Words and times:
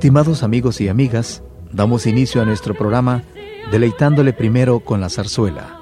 Estimados 0.00 0.42
amigos 0.42 0.80
y 0.80 0.88
amigas, 0.88 1.42
damos 1.72 2.06
inicio 2.06 2.40
a 2.40 2.46
nuestro 2.46 2.72
programa 2.72 3.22
deleitándole 3.70 4.32
primero 4.32 4.80
con 4.80 4.98
la 4.98 5.10
zarzuela. 5.10 5.78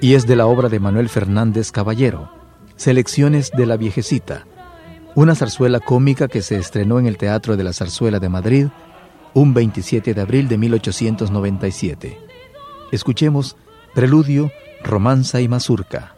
Y 0.00 0.14
es 0.14 0.28
de 0.28 0.36
la 0.36 0.46
obra 0.46 0.68
de 0.68 0.78
Manuel 0.78 1.08
Fernández 1.08 1.72
Caballero, 1.72 2.30
Selecciones 2.76 3.50
de 3.50 3.66
la 3.66 3.76
Viejecita, 3.76 4.46
una 5.16 5.34
zarzuela 5.34 5.80
cómica 5.80 6.28
que 6.28 6.40
se 6.40 6.56
estrenó 6.56 7.00
en 7.00 7.08
el 7.08 7.16
Teatro 7.16 7.56
de 7.56 7.64
la 7.64 7.72
Zarzuela 7.72 8.20
de 8.20 8.28
Madrid 8.28 8.66
un 9.34 9.54
27 9.54 10.14
de 10.14 10.20
abril 10.20 10.46
de 10.46 10.58
1897. 10.58 12.20
Escuchemos 12.92 13.56
Preludio, 13.92 14.52
Romanza 14.84 15.40
y 15.40 15.48
Mazurca. 15.48 16.14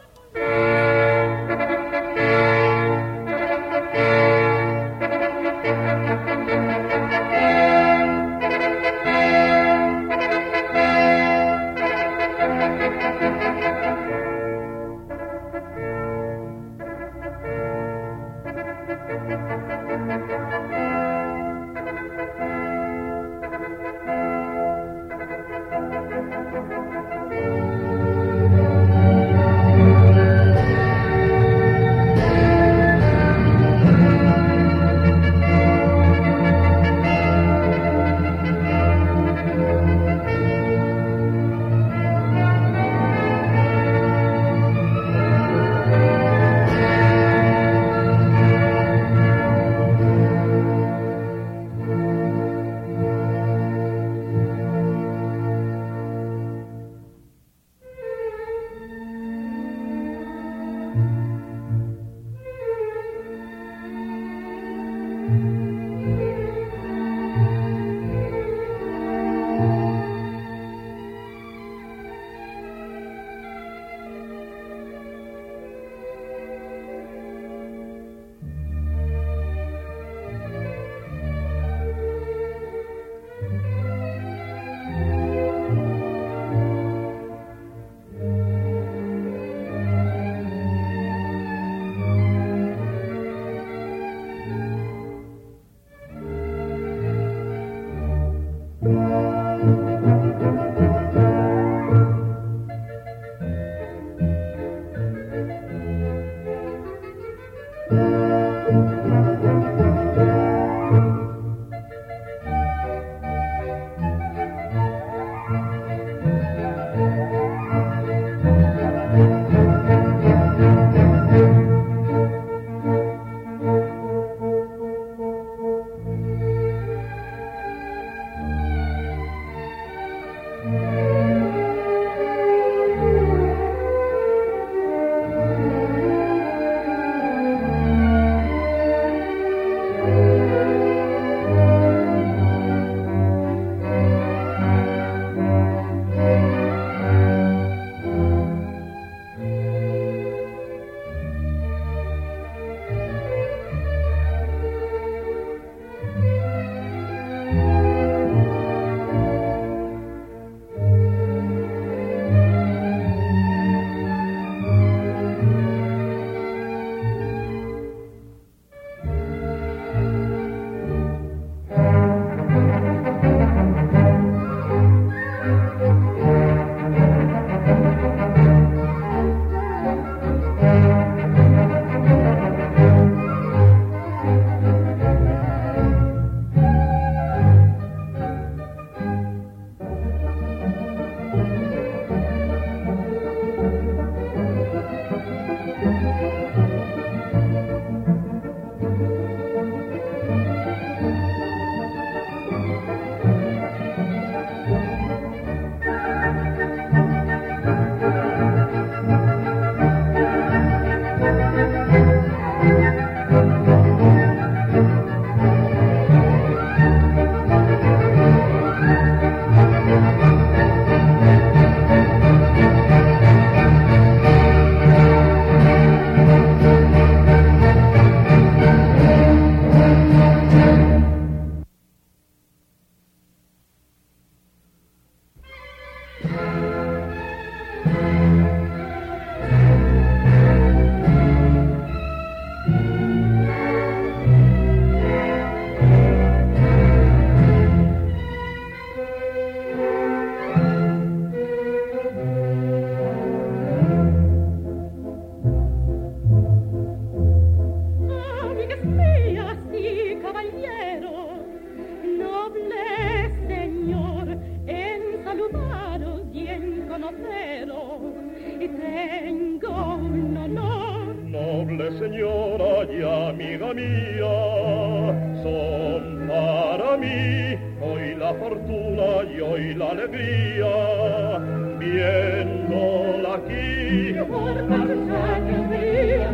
hoy 277.01 278.15
la 278.15 278.33
fortuna 278.35 279.23
y 279.35 279.41
hoy 279.41 279.73
la 279.73 279.89
alegría, 279.89 281.39
viéndola 281.77 283.35
aquí. 283.35 284.13
Por 284.27 284.57
años 284.57 285.69
días, 285.71 286.31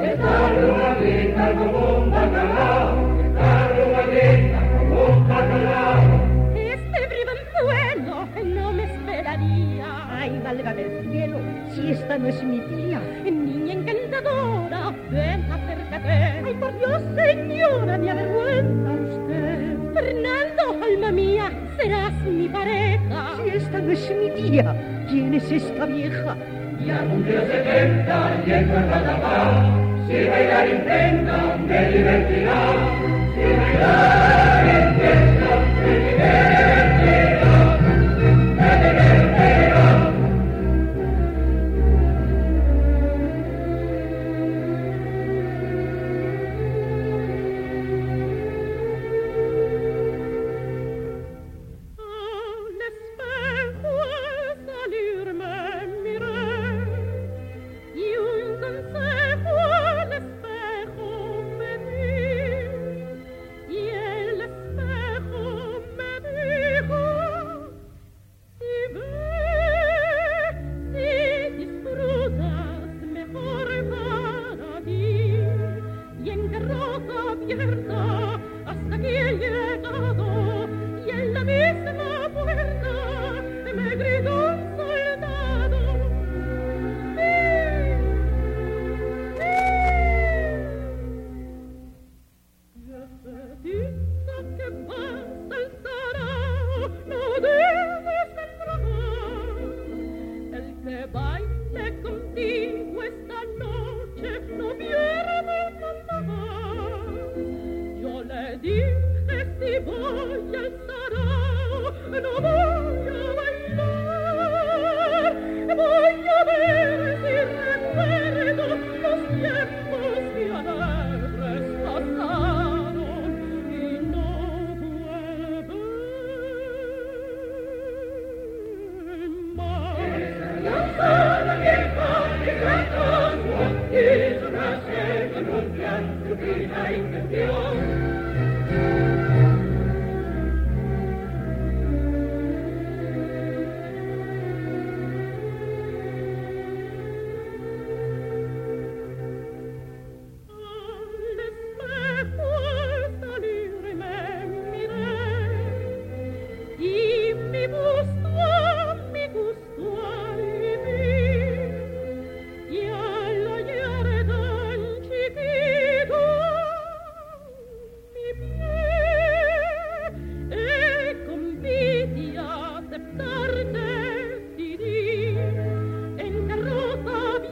que 0.00 0.16
carro 0.16 0.76
galleta 0.78 1.52
como 1.52 1.96
un 1.98 2.10
bacalao, 2.10 3.18
que 3.18 3.32
carro 3.38 3.84
galleta 3.92 4.60
como 4.78 5.04
un 5.04 5.28
bacalao. 5.28 6.02
Este 6.56 7.00
briganzuelo 7.06 8.16
no 8.44 8.72
me 8.72 8.82
esperaría. 8.84 9.86
Ay, 10.10 10.40
válgame 10.42 10.82
el 10.82 11.10
cielo, 11.10 11.38
si 11.72 11.92
esta 11.92 12.18
no 12.18 12.28
es 12.28 12.42
mi 12.42 12.58
tía, 12.60 13.00
niña 13.24 13.74
encantadora, 13.74 14.92
ven, 15.10 15.52
acércate. 15.52 16.42
Ay, 16.44 16.54
por 16.54 16.78
Dios, 16.78 17.02
señora, 17.14 17.98
mi 17.98 18.08
haber 18.08 18.31
no 23.82 23.92
es 23.92 24.10
mi 24.10 24.30
tía. 24.30 24.74
¿Quién 25.08 25.34
es 25.34 25.50
esta 25.50 25.84
vieja? 25.86 26.36
Ya 26.86 26.98
cumplió 27.04 27.40
70 27.46 28.42
y 28.46 28.52
encuentra 28.52 29.00
la 29.02 29.20
paz. 29.20 29.66
Si 30.06 30.28
bailar 30.28 30.66
e 30.66 30.74
intenta, 30.76 31.56
me 31.66 31.90
divertirá. 31.90 32.58
Si 33.34 33.42
bailar 33.60 34.66
e 34.66 34.72
intenta, 34.88 35.50
me 35.82 35.92
divertirá. 35.98 36.61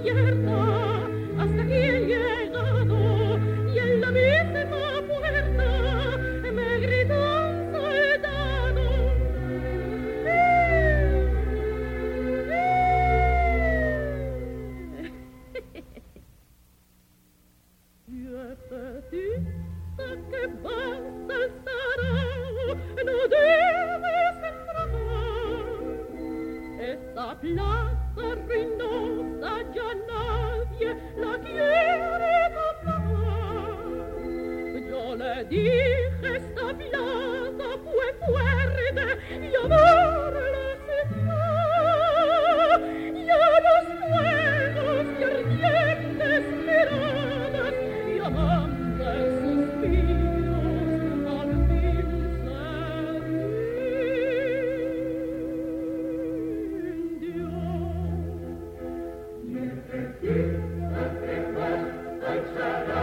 desierto 0.03 0.70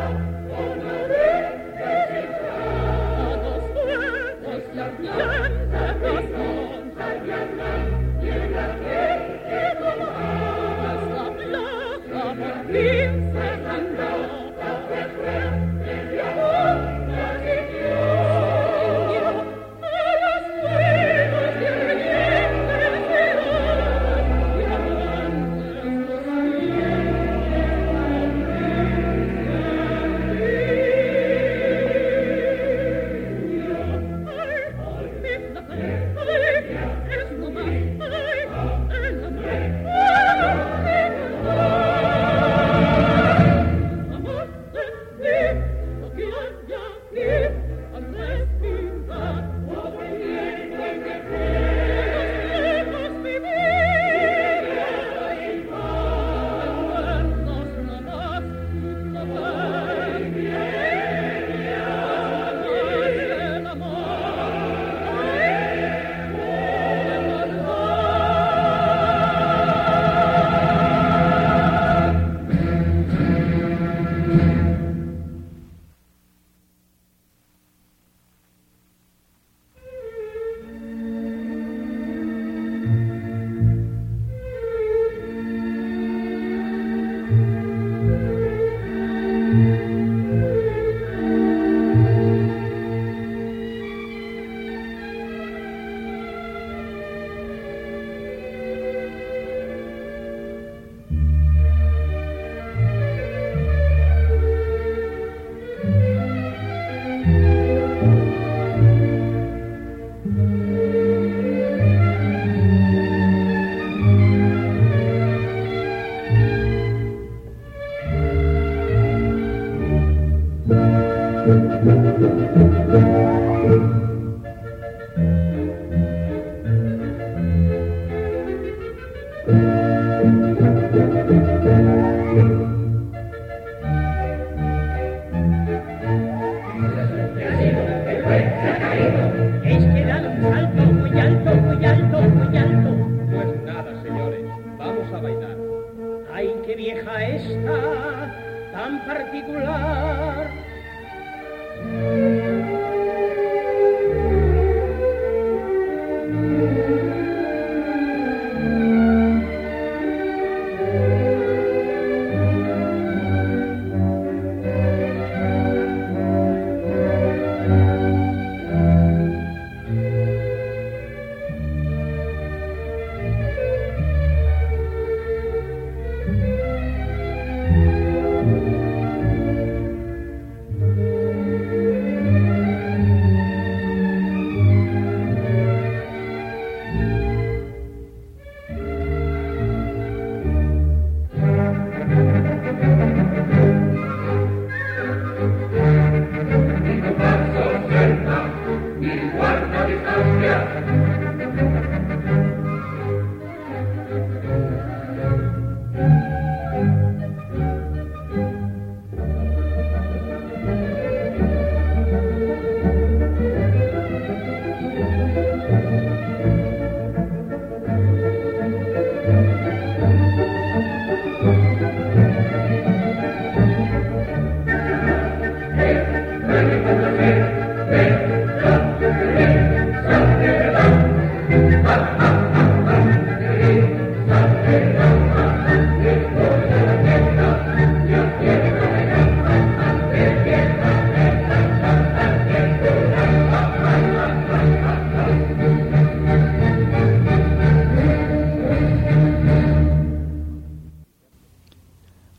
Amen. 0.08 1.07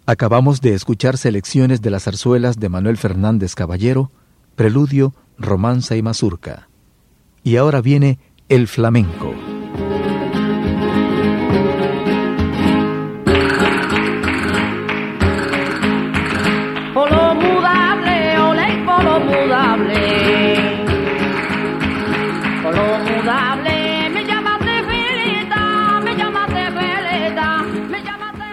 Acabamos 0.08 0.62
de 0.62 0.72
escuchar 0.72 1.18
selecciones 1.18 1.82
de 1.82 1.90
las 1.90 2.04
zarzuelas 2.04 2.58
de 2.58 2.70
Manuel 2.70 2.96
Fernández 2.96 3.54
Caballero, 3.54 4.10
Preludio, 4.56 5.12
Romanza 5.36 5.96
y 5.96 6.02
Mazurca. 6.02 6.70
Y 7.44 7.56
ahora 7.56 7.82
viene 7.82 8.18
el 8.48 8.68
flamenco. 8.68 9.27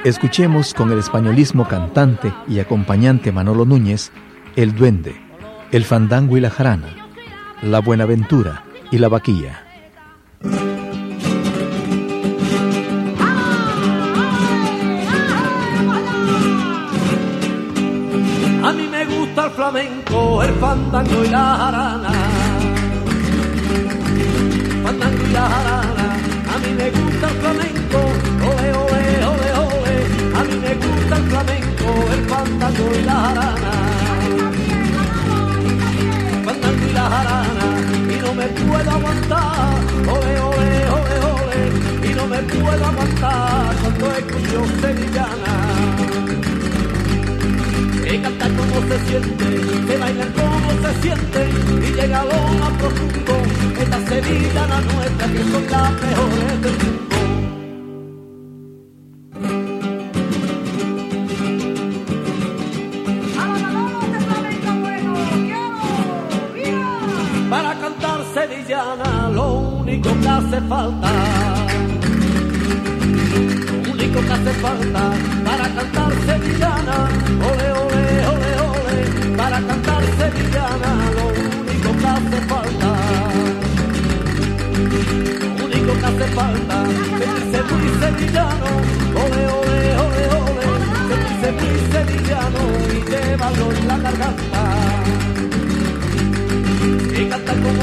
Escuchemos 0.05 0.75
con 0.75 0.91
el 0.91 0.99
españolismo 0.99 1.67
cantante 1.67 2.31
y 2.47 2.59
acompañante 2.59 3.31
Manolo 3.31 3.65
Núñez 3.65 4.11
El 4.55 4.75
Duende, 4.75 5.19
El 5.71 5.83
Fandango 5.83 6.37
y 6.37 6.41
la 6.41 6.51
Jarana, 6.51 7.09
La 7.63 7.79
Buenaventura 7.79 8.65
y 8.91 8.99
la 8.99 9.09
Vaquilla. 9.09 9.63
A 18.63 18.73
mí 18.73 18.87
me 18.87 19.05
gusta 19.07 19.45
el 19.45 19.51
flamenco, 19.53 20.43
el 20.43 20.53
fandango 20.53 21.23
y 21.25 21.29
la 21.29 21.57
jarana. 21.57 22.11
Fandango 24.83 25.25
y 25.27 25.31
la 25.31 25.49
jarana, 25.49 26.13
a 26.53 26.59
mí 26.59 26.73
me 26.77 26.91
gusta 26.91 27.27
el 27.27 27.35
flamenco, 27.37 28.04
flamenco, 31.29 31.87
el 32.13 32.21
fandango 32.29 32.91
y 32.97 33.01
la 33.03 33.13
jarana. 33.13 33.71
Fandango 36.45 36.85
y 36.89 36.93
la 36.93 37.09
jarana, 37.09 37.67
y 38.13 38.21
no 38.21 38.33
me 38.33 38.47
puedo 38.47 38.91
aguantar, 38.91 39.79
ole, 40.15 40.39
ole, 40.39 40.71
ole, 40.97 41.15
ole, 41.33 41.61
y 42.07 42.13
no 42.13 42.27
me 42.27 42.39
puedo 42.43 42.85
aguantar 42.85 43.75
cuando 43.81 44.11
escucho 44.11 44.65
sevillana. 44.81 45.53
Que 48.03 48.21
cantar 48.21 48.51
como 48.53 48.77
se 48.87 48.97
siente, 49.07 49.47
que 49.87 49.97
bailan 49.97 50.31
como 50.33 50.69
se 50.83 51.01
siente, 51.01 51.49
y 51.87 51.93
llega 51.93 52.21
a 52.21 52.25
lo 52.25 52.39
más 52.59 52.71
profundo, 52.79 53.33
esta 53.81 53.99
sevillana 54.07 54.81
nuestra 54.81 55.27
que 55.27 55.43
son 55.51 55.63
las 55.71 55.91
mejores 56.01 56.61
del 56.61 56.71
mundo. 56.71 57.14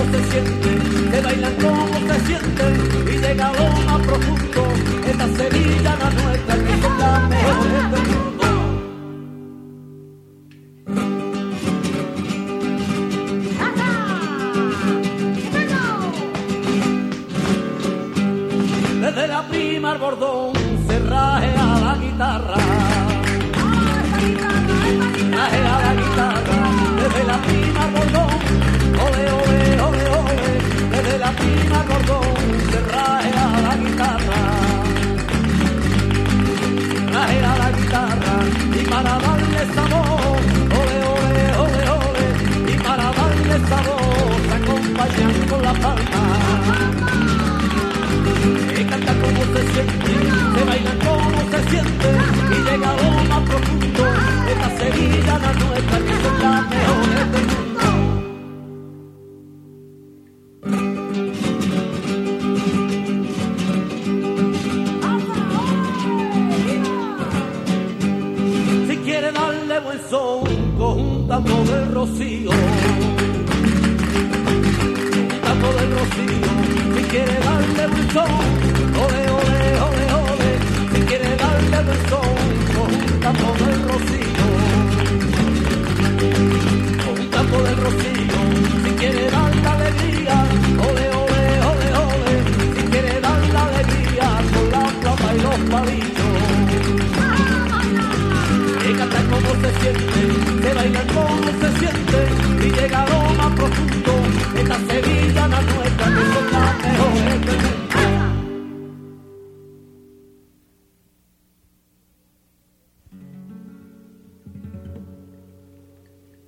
Como 0.02 0.12
se 0.12 0.30
siente, 0.30 1.10
que 1.10 1.20
bailan 1.20 1.54
como 1.54 2.12
se 2.12 2.20
siente 2.26 2.64
y 3.12 3.18
llega 3.18 3.46
a 3.46 3.81
son, 70.12 70.44
conjuntando 70.76 71.64
del 71.64 71.86
rocío. 71.90 72.50
Conjuntando 75.30 75.68
del 75.78 75.90
rocío. 75.98 76.48
Si 76.94 77.02
quiere 77.04 77.34
darle 77.40 77.84
son, 78.12 78.71
como 99.82 100.62
se 100.62 100.74
bailar 100.74 101.06
como 101.08 101.52
se 101.60 101.78
siente, 101.78 102.66
y 102.66 102.70
llega 102.70 103.06
lo 103.06 103.34
más 103.34 103.52
profundo, 103.54 104.12
esta 104.56 104.76
Sevilla 104.86 105.48
la 105.48 105.62
nuestra, 105.62 106.06
que 106.06 106.24
son 106.32 106.52
las 106.52 106.78
mejores 106.82 107.46
del. 107.46 107.82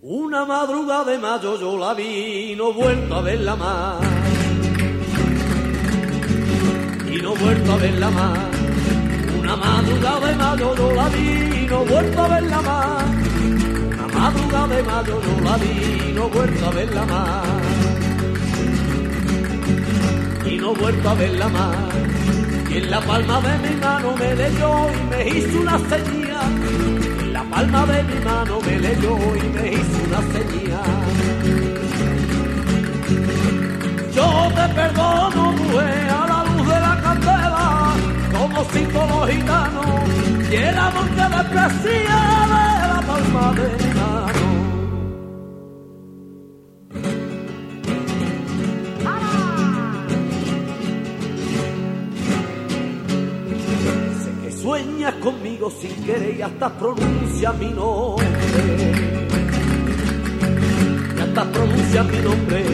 Una 0.07 0.45
madrugada 0.45 1.05
de 1.05 1.19
mayo 1.19 1.59
yo 1.59 1.79
la 1.79 1.95
vi, 1.95 2.55
no 2.57 2.73
vuelto 2.73 3.15
a 3.15 3.23
verla 3.23 3.57
más. 3.57 4.03
Y 7.11 7.23
no 7.23 7.35
vuelto 7.35 7.73
a 7.73 7.77
verla 7.77 8.11
más. 8.11 8.39
Una 9.39 9.57
madrugada 9.57 10.27
de 10.29 10.35
mayo 10.37 10.75
yo 10.77 10.93
la 10.93 11.09
vi 11.09 11.45
no 11.75 11.85
vuelto 11.85 12.23
a 12.23 12.29
verla 12.29 12.63
más. 12.63 13.24
Madrugada 14.25 14.69
de 14.69 14.83
mayo 14.85 15.21
yo 15.21 15.35
la 15.45 15.55
vi 15.59 16.13
no 16.15 16.31
vuelto 16.31 16.67
a 16.67 16.71
verla 16.71 17.05
más. 17.05 17.47
Y 20.51 20.57
no 20.57 20.75
vuelto 20.75 21.11
a 21.11 21.15
verla 21.15 21.49
más. 21.49 21.77
Y 22.71 22.79
en 22.79 22.91
la 22.91 23.01
palma 23.03 23.41
de 23.43 23.59
mi 23.65 23.75
mano 23.77 24.17
me 24.17 24.35
leyó 24.35 24.71
y 24.99 25.03
me 25.11 25.29
hizo 25.29 25.61
una 25.61 25.79
señal. 25.91 26.53
En 27.21 27.33
la 27.35 27.45
palma 27.45 27.85
de 27.85 28.03
mi 28.03 28.19
mano 28.25 28.61
me 28.67 28.79
leyó 28.79 29.15
y 29.43 29.47
me 29.57 29.73
hizo 29.75 29.97
una 30.09 30.21
señal. 30.35 31.03
Yo 34.17 34.27
te 34.57 34.75
perdono, 34.75 35.53
mujer, 35.53 36.09
a 36.09 36.27
la 36.33 36.45
luz 36.49 36.67
de 36.73 36.81
la 36.87 36.95
candela, 37.05 37.93
como 38.33 38.65
cinco 38.73 39.07
los 39.11 39.29
gitanos, 39.29 39.87
que 40.49 40.61
de 40.61 40.73
la 40.73 40.91
palma 43.07 43.53
de 43.53 43.85
mi 43.85 43.95
mano. 43.95 44.04
Sueñas 55.05 55.23
conmigo 55.23 55.71
sin 55.71 56.05
querer 56.05 56.37
y 56.39 56.43
hasta 56.43 56.79
pronuncia 56.79 57.53
mi 57.53 57.69
nombre. 57.69 58.27
Y 61.17 61.21
hasta 61.21 61.53
pronuncia 61.53 62.03
mi 62.05 62.19
nombre. 62.19 62.65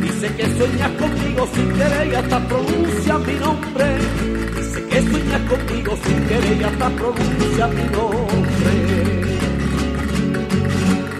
Dice 0.00 0.34
que 0.34 0.46
sueñas 0.56 0.90
conmigo 0.98 1.48
sin 1.54 1.72
querer 1.72 2.08
y 2.08 2.14
hasta 2.14 2.48
pronuncia 2.48 3.18
mi 3.18 3.34
nombre. 3.34 3.86
Dice 4.56 4.88
que 4.88 5.02
sueñas 5.02 5.42
conmigo 5.48 5.96
sin 6.04 6.26
querer 6.26 6.60
y 6.60 6.64
hasta 6.64 6.90
pronuncia 6.90 7.66
mi 7.68 7.84
nombre. 7.96 8.72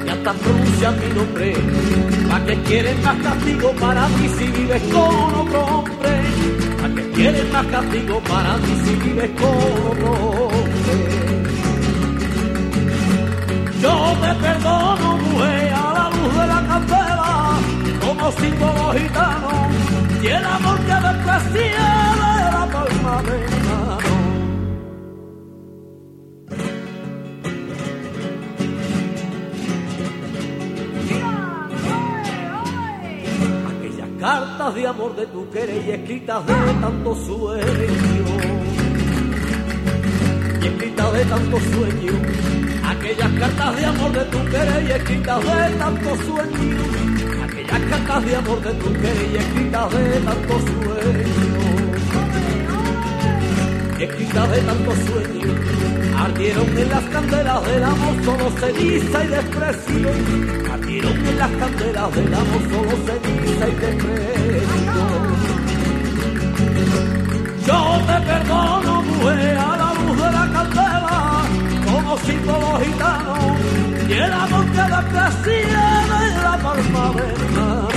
Y 0.04 0.08
hasta 0.08 0.32
pronuncia 0.32 0.90
mi 0.90 1.14
nombre. 1.14 1.54
¿Para 2.28 2.46
que 2.46 2.62
quieres 2.62 3.02
más 3.04 3.16
castigo 3.22 3.70
para 3.80 4.08
mí 4.08 4.28
si 4.36 4.44
vives 4.46 4.82
con 4.92 5.34
otro 5.46 5.64
hombre? 5.64 6.19
¿Para 6.90 7.02
que 7.02 7.10
quieres 7.12 7.52
más 7.52 7.66
castigo 7.66 8.20
para 8.20 8.56
mí 8.56 8.80
si 8.84 8.94
vives 8.96 9.30
hombre? 9.42 10.80
Yo 13.80 14.16
te 14.20 14.34
perdono, 14.34 15.16
mujer, 15.18 15.72
a 15.72 15.92
la 15.94 16.10
luz 16.10 16.34
de 16.34 16.46
la 16.46 16.66
candela, 16.66 17.58
como 18.00 18.32
símbolo 18.32 18.92
gitano, 18.92 19.68
y 20.22 20.26
el 20.26 20.44
amor 20.44 20.78
que 20.80 20.94
desprecia 20.94 21.88
de 22.20 22.52
la 22.52 22.68
palma. 22.72 24.19
Cartas 34.70 34.74
de 34.74 34.86
amor 34.86 35.16
de 35.16 35.26
tu 35.26 35.50
querer 35.50 35.84
y 35.84 35.90
escritas 35.90 36.46
de 36.46 36.54
tanto 36.80 37.14
sueño 37.14 37.64
y 40.62 40.66
escritas 40.66 41.12
de 41.12 41.24
tanto 41.24 41.58
sueño. 41.58 42.12
Aquellas 42.86 43.32
cartas 43.32 43.76
de 43.76 43.84
amor 43.84 44.12
de 44.12 44.24
tu 44.24 44.44
querer 44.50 44.82
y 44.86 44.92
escritas 44.92 45.40
de 45.40 45.78
tanto 45.78 46.16
sueño. 46.16 46.78
Aquellas 47.44 47.80
cartas 47.90 48.24
de 48.24 48.36
amor 48.36 48.62
de 48.62 48.72
tu 48.74 48.92
querer 48.92 49.30
y 49.32 49.36
escritas 49.36 49.90
de 49.92 50.20
tanto 50.20 50.54
sueño. 50.60 51.26
Y 53.98 54.02
escritas 54.02 54.50
de 54.50 54.60
tanto 54.60 54.90
sueño. 55.06 55.54
Ardieron 56.16 56.78
en 56.78 56.88
las 56.90 57.04
candelas 57.04 57.66
del 57.66 57.84
amor 57.84 58.24
solo 58.24 58.50
ceniza 58.60 59.24
y 59.24 59.28
desprecio. 59.28 60.10
Ardieron 60.90 61.24
en 61.24 61.38
las 61.38 61.50
candelas 61.50 62.14
del 62.16 62.34
amor 62.34 62.62
solo 62.68 62.96
ceniza 63.06 63.68
y 63.68 63.74
desprecio. 63.76 65.06
Yo 67.64 67.78
te 68.08 68.16
perdono, 68.26 69.02
mujer, 69.02 69.56
a 69.56 69.76
la 69.76 69.94
luz 69.94 70.16
de 70.16 70.30
la 70.32 70.50
candela, 70.52 71.42
como 71.84 72.18
símbolo 72.18 72.80
gitano, 72.80 73.36
y 74.08 74.12
el 74.14 74.32
amor 74.32 74.66
que 74.66 74.82
desprecia 74.82 75.84
de 76.18 76.42
la 76.42 76.58
palma 76.60 77.12
de 77.12 77.89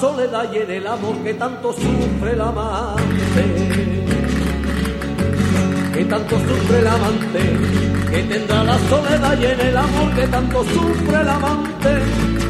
soledad 0.00 0.52
y 0.52 0.58
en 0.58 0.70
el 0.70 0.86
amor 0.86 1.16
que 1.22 1.34
tanto 1.34 1.72
sufre 1.72 2.32
el 2.32 2.40
amante. 2.40 3.44
Que 5.92 6.04
tanto 6.04 6.38
sufre 6.38 6.78
el 6.78 6.86
amante, 6.86 7.42
que 8.10 8.22
tendrá 8.24 8.64
la 8.64 8.78
soledad 8.90 9.38
y 9.40 9.46
en 9.46 9.60
el 9.60 9.76
amor 9.76 10.14
que 10.14 10.26
tanto 10.26 10.64
sufre 10.64 11.20
el 11.20 11.28
amante, 11.28 11.92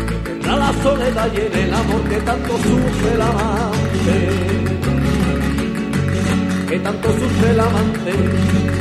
que 0.09 0.31
tendrá 0.31 0.57
la 0.57 0.73
soledad 0.83 1.29
y 1.33 1.41
en 1.41 1.55
el 1.65 1.75
amor 1.75 2.03
que 2.09 2.17
tanto 2.17 2.53
sufre 2.57 3.13
el 3.15 3.23
amante, 3.23 4.17
que 6.69 6.79
tanto 6.81 7.09
sufre 7.09 7.51
el 7.51 7.61
amante, 7.61 8.13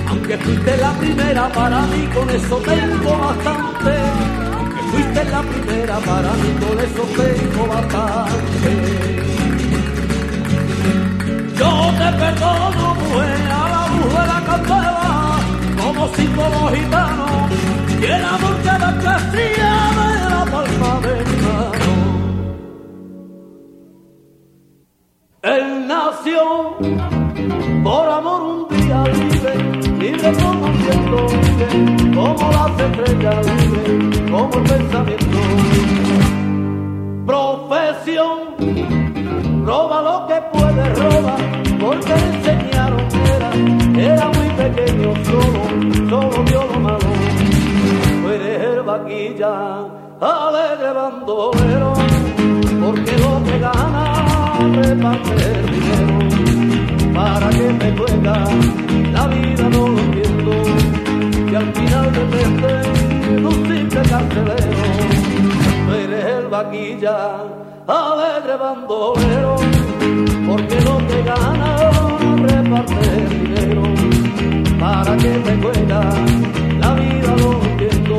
aunque 0.08 0.38
fuiste 0.38 0.78
la 0.78 0.92
primera 0.94 1.50
para 1.50 1.82
mí, 1.84 2.10
con 2.14 2.30
eso 2.30 2.58
tengo 2.58 3.18
bastante, 3.20 4.45
fuiste 4.96 5.24
la 5.26 5.42
primera 5.42 5.98
para 6.00 6.32
mí, 6.42 6.50
con 6.62 6.80
eso 6.80 7.04
tengo 7.20 7.68
bastante. 7.68 8.72
Yo 11.60 11.72
te 12.00 12.10
perdono, 12.22 12.96
mujer, 12.96 13.42
a 13.52 13.66
la 13.74 13.84
de 14.14 14.24
la 14.32 14.40
candela, 14.48 15.40
como 15.82 16.02
símbolo 16.16 16.60
gitano, 16.76 17.28
y 18.02 18.06
el 18.06 18.26
amor 18.26 18.56
que 18.64 18.74
desprecia 18.86 19.72
de 20.00 20.30
la 20.34 20.44
palma 20.54 20.92
de 21.06 21.14
mi 21.28 21.38
mano. 21.46 21.92
Él 25.44 25.88
nació 25.88 26.42
por 27.84 28.10
amor 28.10 28.42
un 28.42 28.78
día 28.78 29.04
libre, 29.14 29.54
libre 30.00 30.30
como 30.42 30.68
el 30.68 30.74
libre 30.80 32.16
como 32.16 32.52
las 32.52 32.72
estrellas, 32.80 33.46
libre 33.46 34.15
como 34.36 34.54
el 34.56 34.64
pensamiento. 34.64 35.40
Profesión 37.26 38.38
roba 39.66 40.02
lo 40.02 40.28
que 40.28 40.38
puede, 40.54 40.84
roba, 40.96 41.36
porque 41.80 42.14
le 42.22 42.28
enseñaron 42.36 43.02
era, 43.36 43.50
era 44.14 44.28
muy 44.28 44.50
pequeño, 44.62 45.14
solo, 45.26 45.62
solo 46.10 46.44
vio 46.44 46.62
lo 46.72 46.80
malo. 46.80 47.10
Tú 48.22 48.30
eres 48.30 48.62
el 48.62 48.82
vaquilla, 48.84 49.54
alegre 50.20 50.92
bandolero, 50.94 51.94
repartir 54.74 55.56
dinero. 55.72 56.16
¿Para 57.14 57.50
que 57.50 57.68
me 57.80 57.98
juega? 57.98 58.36
La 59.14 59.28
vida 59.28 59.70
no 59.70 59.88
lo 59.88 60.00
entiendo. 60.00 60.52
Y 61.52 61.56
al 61.56 61.74
final 61.74 62.12
depende 62.12 63.15
simple 63.68 64.02
carcelero. 64.10 64.86
Eres 65.94 66.26
el 66.26 66.48
vaquilla, 66.48 67.44
alegre 67.88 68.56
bandolero. 68.58 69.56
Porque 70.48 70.82
lo 70.82 70.98
que 71.08 71.24
gana 71.24 71.76
reparte 72.38 73.28
dinero. 73.30 73.84
¿Para 74.80 75.18
que 75.18 75.30
me 75.46 75.62
juega? 75.62 76.02
La 76.80 76.94
vida 76.94 77.36
no 77.38 77.52
lo 77.54 77.64
entiendo. 77.64 78.18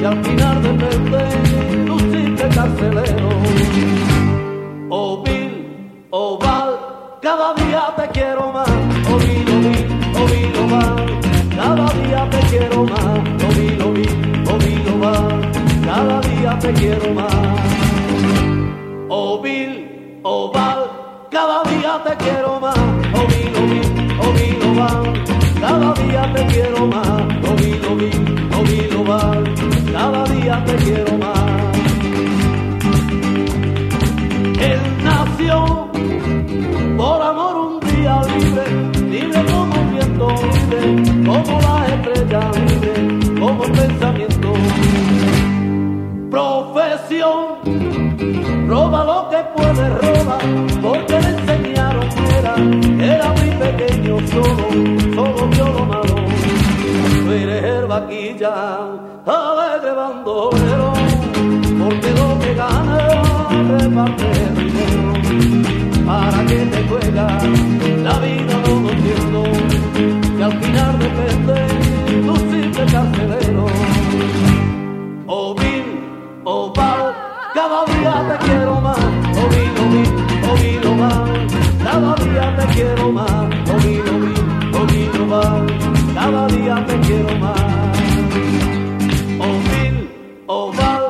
Y 0.00 0.04
al 0.04 0.24
final 0.24 0.62
de 0.62 1.90
un 1.90 2.00
simple 2.12 2.48
carcelero. 2.48 3.28
Oh 4.90 5.22
Bill, 5.22 6.06
oh 6.10 6.38
Val, 6.38 6.78
cada 7.22 7.54
día 7.54 7.94
te 7.96 8.08
quiero 8.08 8.52
más. 8.52 8.68
Oh 9.10 9.18
Bill, 9.18 9.49
te 16.60 16.72
quiero 16.74 17.14
más. 17.14 17.34
Oh 19.08 19.40
Bill, 19.40 20.20
oh 20.22 20.52
Val, 20.52 20.90
cada 21.30 21.62
día 21.64 22.00
te 22.04 22.16
quiero 22.24 22.60
más. 22.60 22.76
Oh 23.14 23.26
Bill, 23.26 23.52
oh 23.56 23.66
Bill, 23.66 24.18
oh 24.20 24.32
Bill, 24.32 24.58
oh 24.66 24.74
cada 25.60 25.94
día 25.94 26.32
te 26.34 26.46
quiero 26.46 26.86
más. 26.86 27.22
Oh 27.48 27.56
Bill, 27.56 27.80
oh 27.88 27.96
Bill, 27.96 29.04
oh 29.04 29.10
oh 29.10 29.92
cada 29.92 30.24
día 30.24 30.64
te 30.66 30.74
quiero 30.76 31.18
más. 31.18 31.78
Él 34.60 34.80
nació 35.02 35.88
por 36.96 37.22
amor 37.22 37.56
un 37.56 37.80
día 37.80 38.20
libre, 38.36 38.64
libre 39.08 39.44
como 39.50 39.80
un 39.80 39.92
viento 39.92 40.28
libre, 40.28 40.80
como 41.26 41.60
la 41.60 41.86
estrella 41.94 42.50
libre, 42.52 43.40
como 43.40 43.64
el 43.64 43.72
pensamiento. 43.72 44.29
Lo 49.04 49.28
que 49.28 49.38
puede 49.56 49.88
robar, 49.88 50.40
porque 50.82 51.20
le 51.20 51.28
enseñaron 51.28 52.08
que 52.08 52.38
era, 52.38 52.54
era 53.14 53.32
muy 53.32 53.50
pequeño 53.50 54.18
solo, 54.28 54.66
solo 55.14 55.48
vio 55.48 55.66
lo 55.66 55.84
malo. 55.86 56.14
Tú 57.24 57.32
eres 57.32 57.64
el 57.64 57.86
vaquilla, 57.86 58.78
alegre 59.26 59.92
bandolero, 59.92 60.92
porque 61.80 62.10
lo 62.18 62.38
que 62.40 62.54
gana 62.54 62.98
reparte 63.78 64.26
dinero. 64.56 65.12
Para 66.06 66.44
que 66.46 66.56
te 66.56 66.88
juega, 66.88 67.26
la 68.02 68.18
vida 68.18 68.54
no 68.66 68.80
lo 68.80 68.90
entiendo, 68.90 69.42
que 70.36 70.44
al 70.44 70.52
final 70.60 70.98
depende 70.98 71.39
quiero 82.74 83.12
más. 83.12 83.48
Bill, 83.82 84.02
oh 84.74 85.26
Val, 85.26 85.66
cada 86.14 86.46
día 86.48 86.84
te 86.86 87.00
quiero 87.00 87.36
más. 87.38 87.60
Oh 89.38 89.58
Bill, 89.68 90.08
oh 90.46 90.72
Val, 90.72 91.02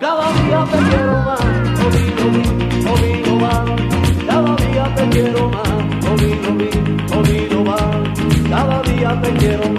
cada 0.00 0.32
día 0.32 0.64
te 0.70 0.78
quiero 0.88 1.16
más. 1.26 1.40
Bill, 3.00 3.24
oh 3.28 3.38
Val, 3.40 3.66
cada 4.26 4.56
día 4.56 4.94
te 4.94 5.08
quiero 5.10 5.48
más. 5.50 5.68
Bill, 7.28 7.54
oh 7.56 7.64
Val, 7.64 8.12
cada 8.50 8.82
día 8.82 9.20
te 9.20 9.30
quiero 9.34 9.68
más. 9.70 9.77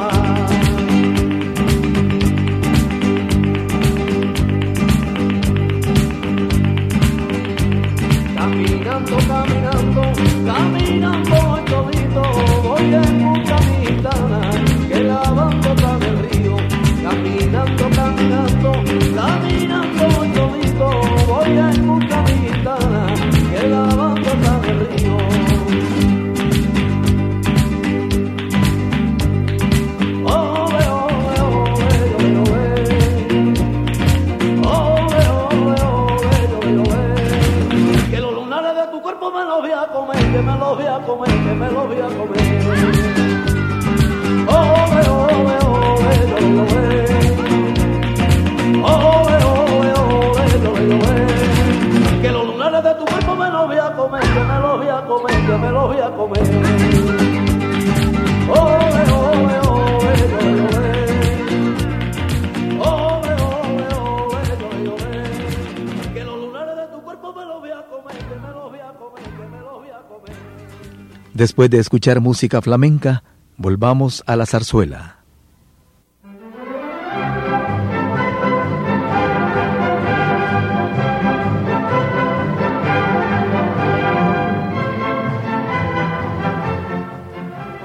Después 71.39 71.69
de 71.69 71.80
escuchar 71.80 72.19
música 72.19 72.62
flamenca, 72.62 73.23
volvamos 73.56 74.25
a 74.28 74.36
la 74.36 74.45
zarzuela. 74.45 75.19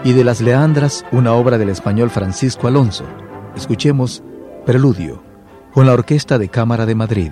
Y 0.02 0.12
de 0.14 0.24
las 0.24 0.40
Leandras, 0.40 1.06
una 1.12 1.34
obra 1.34 1.56
del 1.56 1.68
español 1.68 2.10
Francisco 2.10 2.66
Alonso. 2.66 3.04
Escuchemos 3.54 4.24
Preludio, 4.66 5.22
con 5.72 5.86
la 5.86 5.92
Orquesta 5.92 6.38
de 6.38 6.48
Cámara 6.48 6.86
de 6.86 6.94
Madrid. 6.96 7.30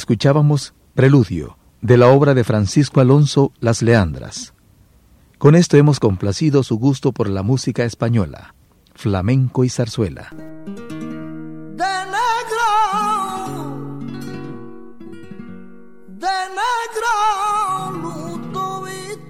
Escuchábamos 0.00 0.72
Preludio, 0.94 1.58
de 1.82 1.98
la 1.98 2.08
obra 2.08 2.32
de 2.32 2.42
Francisco 2.42 3.02
Alonso 3.02 3.52
Las 3.60 3.82
Leandras. 3.82 4.54
Con 5.36 5.54
esto 5.54 5.76
hemos 5.76 6.00
complacido 6.00 6.62
su 6.62 6.78
gusto 6.78 7.12
por 7.12 7.28
la 7.28 7.42
música 7.42 7.84
española, 7.84 8.54
flamenco 8.94 9.62
y 9.62 9.68
zarzuela. 9.68 10.30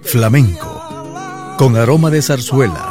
Flamenco, 0.03 1.55
con 1.57 1.75
aroma 1.75 2.09
de 2.09 2.21
zarzuela. 2.21 2.90